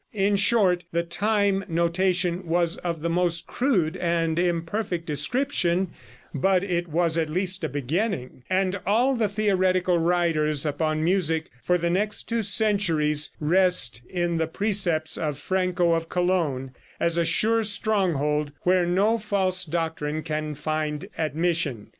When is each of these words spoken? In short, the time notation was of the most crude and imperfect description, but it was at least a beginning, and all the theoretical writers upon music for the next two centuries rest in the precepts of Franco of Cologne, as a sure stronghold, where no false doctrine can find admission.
In 0.13 0.35
short, 0.35 0.83
the 0.91 1.03
time 1.03 1.63
notation 1.67 2.47
was 2.47 2.75
of 2.77 3.01
the 3.01 3.09
most 3.11 3.45
crude 3.45 3.95
and 3.97 4.39
imperfect 4.39 5.05
description, 5.05 5.91
but 6.33 6.63
it 6.63 6.87
was 6.87 7.19
at 7.19 7.29
least 7.29 7.63
a 7.63 7.69
beginning, 7.69 8.43
and 8.49 8.79
all 8.87 9.15
the 9.15 9.29
theoretical 9.29 9.99
writers 9.99 10.65
upon 10.65 11.03
music 11.03 11.51
for 11.61 11.77
the 11.77 11.91
next 11.91 12.23
two 12.23 12.41
centuries 12.41 13.29
rest 13.39 14.01
in 14.09 14.37
the 14.37 14.47
precepts 14.47 15.19
of 15.19 15.37
Franco 15.37 15.93
of 15.93 16.09
Cologne, 16.09 16.71
as 16.99 17.15
a 17.19 17.23
sure 17.23 17.63
stronghold, 17.63 18.51
where 18.61 18.87
no 18.87 19.19
false 19.19 19.63
doctrine 19.65 20.23
can 20.23 20.55
find 20.55 21.09
admission. 21.15 21.89